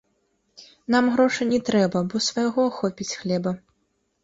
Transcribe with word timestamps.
Нам 0.95 1.09
грошай 1.17 1.47
не 1.51 1.59
трэба, 1.69 2.03
бо 2.15 2.23
свайго 2.29 2.67
хопіць 2.81 3.11
хлеба. 3.23 3.57